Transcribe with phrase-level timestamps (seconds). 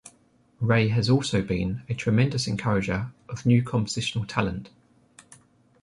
[0.59, 4.71] Ray has also been a tremendous encourager of new compositional talent.